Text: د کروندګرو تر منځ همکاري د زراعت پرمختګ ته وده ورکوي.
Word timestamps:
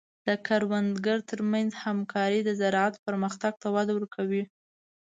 د 0.27 0.29
کروندګرو 0.47 1.27
تر 1.31 1.39
منځ 1.51 1.69
همکاري 1.85 2.39
د 2.43 2.49
زراعت 2.59 2.95
پرمختګ 3.05 3.53
ته 3.61 3.67
وده 3.75 3.91
ورکوي. 3.97 4.43